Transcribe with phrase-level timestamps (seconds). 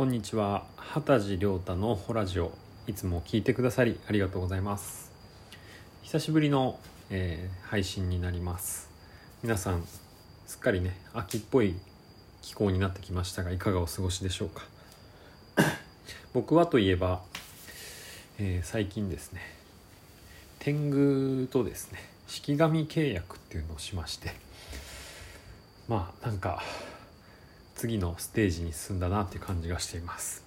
[0.00, 0.64] こんにちは。
[0.78, 2.52] 畑地亮太のホラジオ
[2.86, 5.12] いつも聞いてくださりありがとうございます。
[6.00, 6.80] 久しぶりの、
[7.10, 8.88] えー配信になります。
[9.42, 9.84] 皆さん
[10.46, 11.74] すっかりね秋っぽい
[12.40, 14.62] 気候になってきましたがいかがお過ごしでしょうか？
[16.32, 17.20] 僕はといえば、
[18.38, 19.42] えー最近ですね
[20.60, 24.32] 天狗とですね式神契約っていうのをしまして
[25.88, 26.62] まあなんか
[27.80, 30.44] 次のステージに進んだなっていう感じがしています。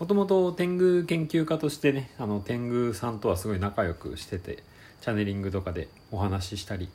[0.00, 4.64] もともと天狗研究家としてねあの天狗さんとはすごい仲良くしてて
[5.00, 6.88] チャネリングとかでお話ししたり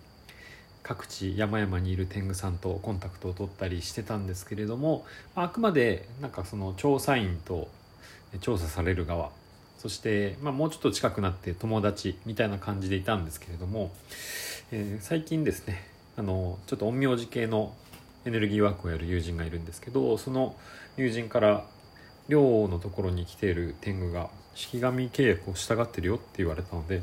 [0.84, 7.70] 各地山々にいる天狗さんとコンタクトを取ったりしてたんですけれどもああくまでなんかその調査員と
[8.42, 9.30] 調査される側
[9.78, 13.92] そして、まあ、もうちょっと近くなって友達みたいな感じでいたんですけれども、
[14.74, 17.74] えー最近ですねあのちょっと陰陽師系の
[18.26, 20.56] エネルギーワークをやる友人がいるんですけどその
[20.98, 21.66] 友人から
[22.28, 27.02] 寮のところに来ている天狗が式神契約を従ってるよって言われたので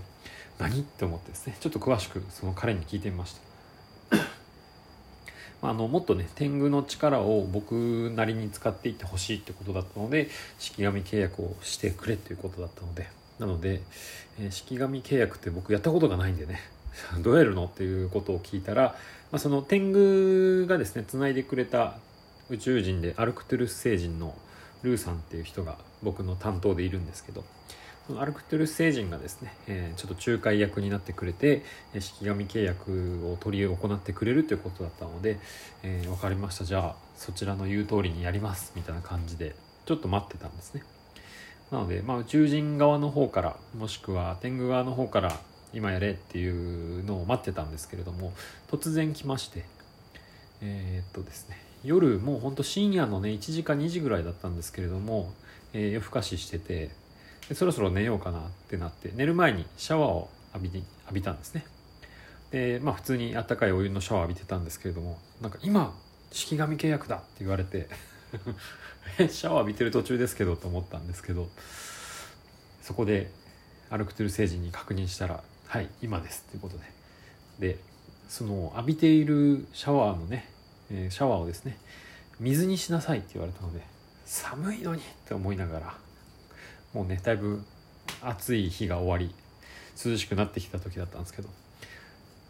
[0.59, 3.35] 何って思ってですねちょっと詳しくその彼に聞いてみまし
[4.11, 4.19] た。
[5.69, 13.83] あのもっとね天狗の力を僕なりに使っていってほしいってことだったので式神契約をしてくれっていうことだったのでなので、
[14.39, 16.61] えー式神契約って僕やったことがないんでね
[17.23, 18.97] どうやるのっていうことを聞いたら、
[19.31, 21.99] まあ、その天狗がですねつないでくれた
[22.51, 24.35] 宇宙人でアルクトゥルス星人の
[24.83, 27.45] ルーさんっていう人が僕の担当でいるんですけど
[28.07, 35.39] そのアルクトゥルス星人がですね、えーちょっと仲介役になってくれてえー式神契約を取り行ってくれるということだったので、
[35.83, 36.65] えー、分かりました。
[36.65, 38.73] じゃあそちらの言う通りにやります。
[38.77, 40.83] みたいな感じでちょっと待ってたんですね。
[41.71, 45.39] なので、まあ、宇宙人側の方からもしくは天狗側の方から
[45.75, 48.33] 今やれっていうのを待ってたんですけれども
[48.71, 49.65] 突然来まして
[50.61, 55.33] えーっとですね夜もうほんと深夜のね1時か2時ぐらいだったんですけれども、
[55.73, 56.91] えー夜更かししてて
[57.49, 61.65] でそろそろ寝ようかなってなって寝る前にシャワーを浴びに浴びたんですね。
[62.51, 65.95] でまあ普通にあったかいお湯のシャワー浴びてたんですけれどもなんか今
[66.33, 67.89] 式神契約だって言われて
[69.31, 71.49] シャワー浴びてる途中ですけどと思ったんですけど
[72.83, 73.31] そこで
[73.91, 76.85] アルクトゥル星人に確認したら「はい今です」っていうことで。
[77.59, 77.79] で
[78.29, 80.51] その浴びているシャワーのね、
[80.91, 81.79] えシャワーをですね
[82.39, 83.81] 水にしなさいって言われたので
[84.27, 85.95] 寒いのにって思いながら
[86.93, 87.63] もうねだいぶ
[88.21, 89.35] 暑い日が終わり
[90.05, 91.49] 涼しくなってきた時だったんですけど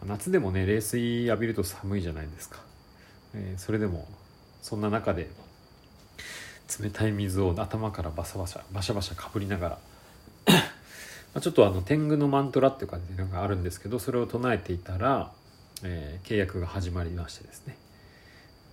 [0.05, 2.59] 夏でもね冷水浴びると寒いじゃないですか、
[3.35, 4.07] えーそれでも
[4.61, 5.31] そんな中で
[6.83, 9.79] 冷たい水を頭からバサバサバシャバシャかぶりながら
[11.39, 15.33] あちょっとあの天狗のマントラっていう感じのがあるんですけどそれを唱えていたら、
[15.83, 17.77] えー契約が始まりましてですね。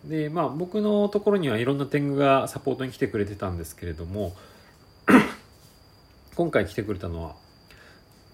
[0.06, 4.36] でまあ僕のところにはいろんな天狗がサポートに来てくれてたんですけれども
[6.36, 7.36] 今回来てくれたのは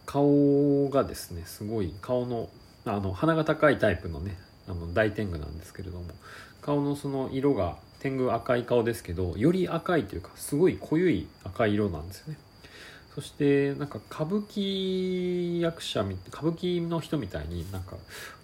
[0.05, 2.49] 顔がですねすごい顔の
[2.85, 4.37] あの鼻が高いタイプのね
[4.67, 6.05] あの大天狗なんですけれども
[6.61, 12.39] 顔のその色が天狗赤い顔ですけどより赤いというかすごい濃ゆい赤い色なんですよね。
[13.15, 17.97] そしてなんか歌舞伎役者歌舞伎の人みたいになんか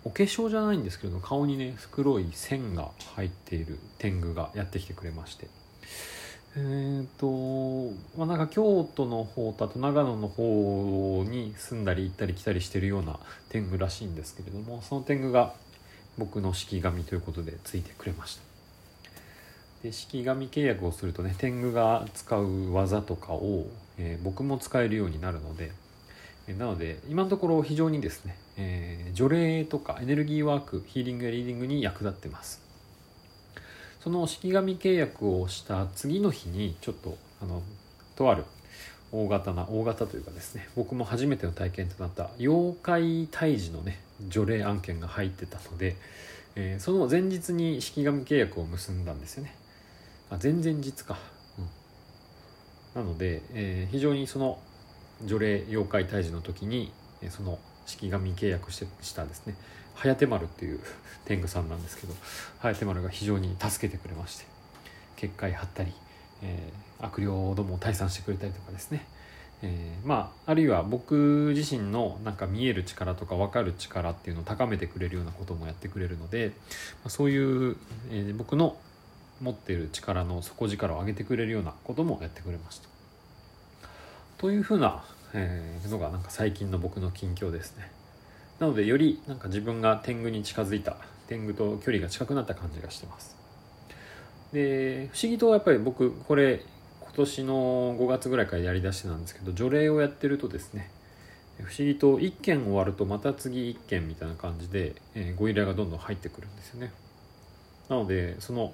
[0.04, 5.48] お化粧じゃないんですけれど顔にね黒い線が入っている天狗がやってきてくれまして。
[6.60, 15.54] えーとまあ、なんか京都の方とあと長野の方に住んだり行ったり来たりしてるような天狗らしいんですけれどもその天狗が
[16.18, 18.42] 僕の式神ということでついてくれました。
[19.84, 23.68] で式神契約をするとね天狗が使う技とかを、
[23.98, 25.72] えー僕も使えるようになるので
[26.48, 32.62] えなので今のところ非常にですね、えー除霊とかエネルギーワークヒーリングやリーディングに役立ってます。
[34.00, 37.62] その式神契約をした次の日にちょっとあの
[38.16, 38.46] とある
[39.12, 44.00] 大型な大型というかですね僕も初めての体験となった妖怪退治のね
[44.30, 45.96] 除霊案件が入ってたので、
[46.56, 49.56] えーその前日に式神契約を結んだんですよね。
[50.30, 51.18] あ前々日か、
[52.98, 54.58] なので、えー非常にその
[55.24, 56.92] 除霊妖怪退治の時に
[57.22, 59.56] えその式神契約してしたですね。
[59.96, 60.80] 颯丸っていう
[61.26, 62.16] 天狗さんなんですけど
[62.60, 64.46] 颯丸が非常に助けてくれまして
[65.16, 65.94] 結界張ったり、
[66.42, 67.32] えー悪霊ど
[67.64, 69.06] もを退散してくれたりとかですね、
[69.62, 76.54] えーまああるいは僕自身のなんか見える力とか分かる力っていうのを高めてくれるようなこともやってくれるので、
[77.04, 77.38] まそうい
[77.72, 77.78] う、
[78.10, 78.76] えー僕の
[79.42, 82.90] 持っている力の底力を上げてくれるようなこともやってくれました。
[84.38, 85.04] というふうな、
[85.34, 87.92] えーのがなんか最近の僕の近況ですね。
[88.60, 90.98] なのでよりなんか自分が天狗に近づいた
[91.28, 93.36] 天狗と距離が近くなった感じがしてます。
[94.54, 96.64] で不思議とやっぱり僕これ
[97.02, 100.90] 今年の5月ぐらいからやりだしてなんですけど除霊をやってるとですね
[101.60, 106.92] 不思議と1件終わるとまた次1件みたいな感じで、えー、ご依頼がどんどん入ってくるんですよね
[107.90, 108.74] なのでその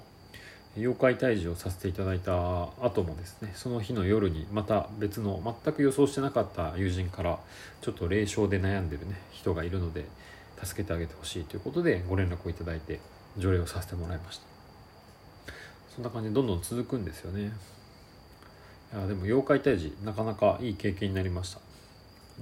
[0.76, 7.38] 妖怪退治をさせていただいた後もですねその日の夜にまた別の全く予想してなかった友人から
[7.80, 10.04] ちょっと霊障で悩んでるね人がいるので
[10.62, 12.98] 助けてあげてほしいということでご連絡をいただいて
[13.38, 14.44] 除霊をさせてもらいました。
[15.94, 17.52] そんな感じでどんどん続くんですよね。
[18.92, 21.60] いやでも妖怪退治なかなかいい経験になりました。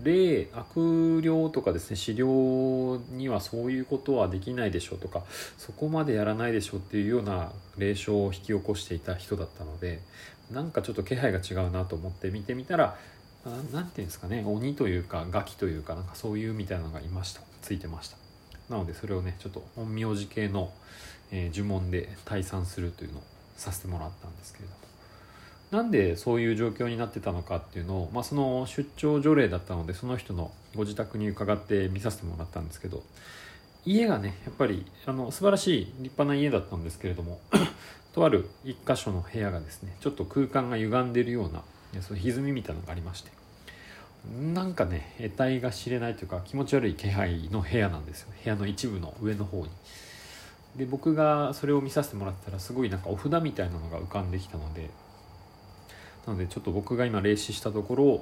[0.03, 5.23] 霊悪霊とかですね治療にはそういうことはできないでしょうとか
[5.59, 10.01] そこまでやらないでしょうっていうような霊障を引き起こしていた人だったので
[10.51, 12.97] なんかちょっと気配が違うなと思って見てみたら
[13.45, 17.43] 何て言うんですかね鬼というかガキというかなんかそういうみたいなのがいました。
[17.61, 18.17] ついてました。
[18.69, 20.73] なのでそれをねちょっと陰陽師系の、
[21.31, 23.23] えー、呪文で退散するというのを
[23.57, 24.92] させてもらったんですけれども。
[25.73, 33.03] なんでそういう状況になってたのかっていうのを、まあ、その出張除霊だったのでその人のご自宅に伺って見させてもらったんですけど
[33.87, 37.41] 家がねやっぱりあの素晴らしい立派な家だったんですけれども
[38.13, 41.63] とある一箇所の部屋がですねちょっと空間が歪んでるような
[42.03, 43.31] その歪みみたいなのがありまして
[44.31, 48.29] なんかね得体が知れないというか気持ち悪い気配の部屋なんですよ。
[48.45, 49.71] 部屋の一部の上の方に。
[50.77, 54.91] で僕がそれを見させてもらったらすごいなんかお札みたいなのが浮かんできたので
[56.27, 58.21] なのでちょっと僕が今霊視したところ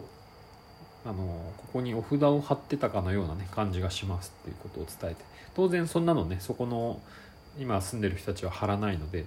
[1.05, 1.17] あの
[1.56, 5.25] ここにお札を貼ってたかのようなね感じがしますっていうことを伝えて。
[5.55, 7.00] 当然そんなのねそこの
[7.58, 9.25] 今住んでる人たちは貼らないので。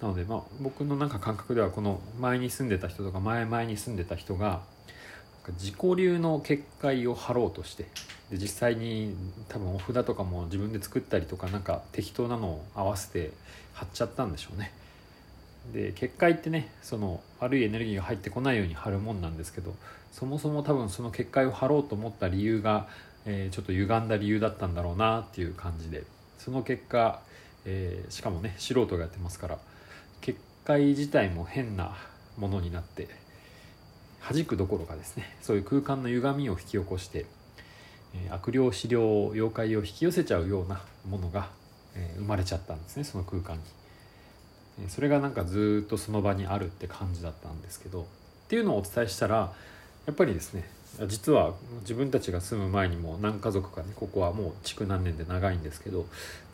[0.00, 4.62] なのでまあ僕のなんか感覚ではこの前に住んでた人とか前々に住んでた人が
[5.58, 7.84] 自己流の結界を貼ろうとして
[8.30, 9.14] で実際に
[9.48, 13.32] 多分お札とかも自分で作ったりとかなんか適当なのを合わせて
[13.74, 14.72] 貼っちゃったんでしょうね。
[15.72, 19.74] で結界ってねその悪いエネルギーが入ってこないように貼るもんなんですけど
[20.12, 22.88] そもそも多分その結界を貼ろうと思った理由が、
[23.24, 26.04] えー、ちょっと歪んだ理由だったんだろうなっていう感じで
[26.38, 27.20] その結果、
[27.64, 29.58] えー、しかもね素人がやってますから
[30.20, 31.96] 結界自体も変な
[32.36, 33.08] ものになって
[34.20, 37.26] 弾くどころかですねそういう空間の歪みを引き起こして、
[38.14, 41.48] えー、悪霊死霊妖怪を引き寄せちゃうようなものが、
[41.94, 43.62] え生まれちゃったんですねその空間に。
[44.88, 48.04] それがなんかずっとその場にあるって感じだったんですけどっ
[48.48, 49.52] ていうのをお伝えしたら
[50.06, 50.64] やっぱりですね
[51.06, 56.06] 実は自分たちが住む前にも何家族かねここはもう築何年で長いんですけど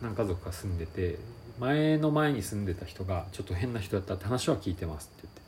[0.02, 1.19] 何家族か住んでて
[1.58, 5.46] 前の前に住んでた人がちょっと変な人だったって話は聞いてますって言って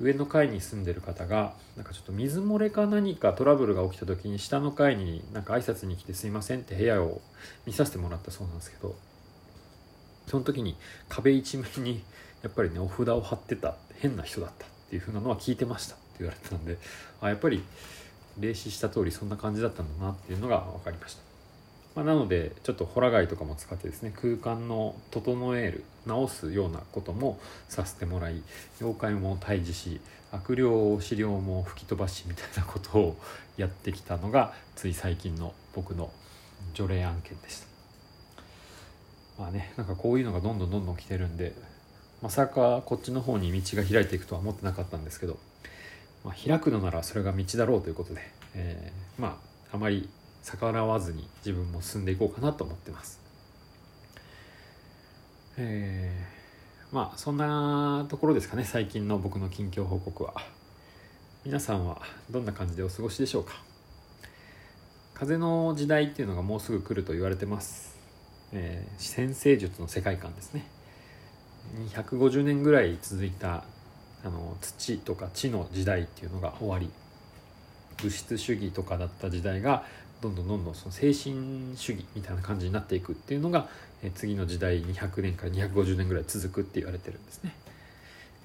[0.00, 7.20] 上の階に住んでる方がなんかちょっと水漏れか何かトラブルが起きた時に下の階になんか挨拶に来てすいませんって部屋を
[7.66, 8.96] 見させてもらったそうなんですけど
[10.26, 10.76] その時に
[11.08, 12.02] 壁一面に
[12.42, 16.78] やっぱりねお札を貼ってた変な人だったっていう風なのは聞いてましたって言われてたんで
[17.20, 17.62] あやっぱり
[18.38, 21.22] 霊視した通りそんな感じだったんだなっていうのが分かりました、
[21.94, 27.38] まあ、なのでちょっとホラ貝とかも使ってですね空間の整える直すようなことも
[27.68, 28.42] させてもらい
[28.80, 30.00] 妖怪も退治し
[30.32, 33.16] 悪霊を資料も吹き飛ばしみたいなことを
[33.56, 36.10] やってきたのがつい最近の僕の
[36.74, 37.73] 除霊案件でした。
[39.38, 41.54] まあねなんかこういうのがどんどんどんどん来てるんで
[42.22, 45.38] まさかこっちの方に道が開いていくとは思ってなかったんですけど、
[46.24, 48.20] まあ、開くのならそれが道だろうということで、
[48.54, 49.38] えー、ま
[49.72, 50.08] ああまり
[50.42, 53.20] 逆らわずに自分も進んでいこうかなと思ってます。
[55.56, 60.34] えー、まあそんなところですかね最近の僕の近況報告は。
[61.44, 62.00] 皆さんは
[62.30, 63.52] どんな感じでお過ごしでしょうか
[65.12, 67.93] 風の時代っていうのがもうすぐ来ると言われてます
[68.54, 70.66] えー、先生術の世界観ですね。
[71.94, 73.64] 150年ぐらい続いた
[74.24, 76.90] あの土とか地の時代っていうのが終わり。
[77.96, 79.84] 物質主義とかだった時代が
[80.20, 83.68] どんどんどんどんその精神主義みたいな感じになっていくっていうのが、
[84.02, 87.54] えー、次の時代200年から250年ぐらい続くって言われてるんですね、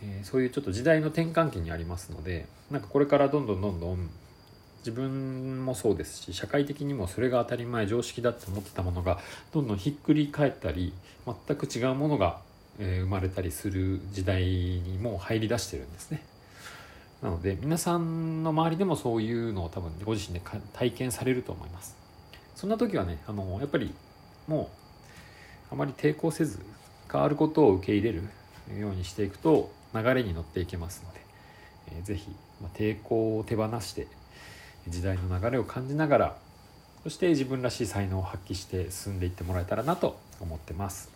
[0.03, 4.09] えー、そういうちょっと時代の転換期にありますのでなんかこれからどんどんどんどん
[4.79, 9.19] 自分もそうですし社会的にもそれが当たり前常識だと思ってたものが
[9.51, 10.93] どんどんひっくり返ったり
[11.25, 12.39] 全く違うものが、
[12.79, 16.23] え生まれたりする時代にもう入りだしてるんですね。
[17.21, 20.41] なので皆さんの周りでもそういうのを多分ご自身で
[20.73, 21.95] 体験されると思います。
[22.55, 23.93] そんな時はねあのやっぱり
[24.47, 24.69] も
[25.71, 26.59] うあまり抵抗せず
[27.11, 28.23] 変わることを受け入れる
[28.79, 31.21] ようにしていくと流れに乗っていけますので、
[31.97, 32.29] えー、ぜひ、
[32.61, 34.07] ま抵抗を手放して
[34.89, 36.37] 時代の流れを感じながら
[37.03, 41.09] そして自分らしい才能を発揮して進んでいってもらえたらなと思ってます。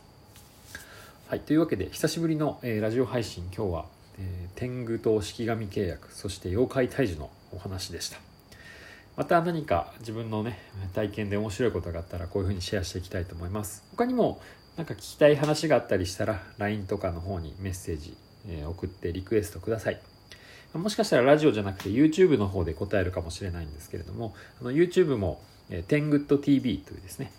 [1.28, 3.86] はい、というわけで久しぶりの、えーラジオ配信今日は、
[4.18, 8.18] えー天狗と式神契約そして妖怪退治のお話でした。
[9.16, 10.60] また何か自分のね
[10.94, 13.84] 体験で面白いことがあったらこういうふうにシェアしていきたいと思います。
[13.92, 14.42] 他にも
[14.78, 18.16] なんか聞きたい話があったりしたら LINE とかの方にメッセージ、
[18.48, 20.00] え送ってリクエストください。
[20.74, 27.32] もしかしたらラジオじゃなくて YouTube の方で答えるかもしれないんですけれどもあの YouTube も、えー、天グッド TV というですね、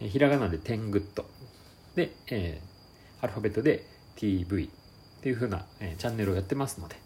[0.00, 1.24] えーひらがなで天グッド
[1.94, 2.70] で、えー
[3.22, 3.84] アルファベットで
[4.16, 4.68] TV っ
[5.22, 6.96] ていう風な、えーチャンネルをやってますので、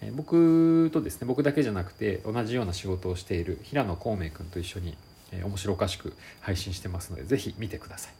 [0.00, 4.96] えー僕とですね僕だけじゃなくて同じような仕事をしている平野孔明君と一緒に、
[5.32, 8.12] えー面白おかしく配信してますのでぜひ見てください。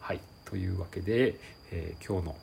[0.00, 1.36] はいというわけで、
[1.70, 2.36] えー今日の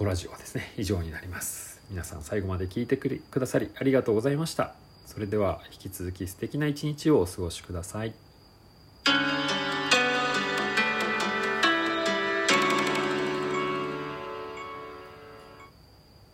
[0.00, 1.82] ホラジオはですね以上になります。
[1.90, 4.74] 皆さん最後まで聞いてくくださりありがとうございました。
[5.04, 8.14] それでは引き続き素敵な一日をお過ごしください。